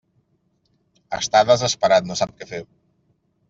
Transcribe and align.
Està 1.19 1.43
desesperat, 1.51 2.11
no 2.11 2.21
sap 2.23 2.35
què 2.41 2.51
fer. 2.55 2.67